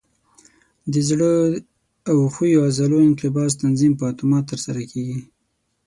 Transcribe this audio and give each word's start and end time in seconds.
د 0.93 0.95
زړه 1.09 1.31
او 2.09 2.17
ښویو 2.33 2.63
عضلو 2.67 2.97
انقباض 3.07 3.51
تنظیم 3.61 3.93
په 3.99 4.03
اتومات 4.11 4.43
ترسره 4.51 4.81
کېږي. 4.91 5.19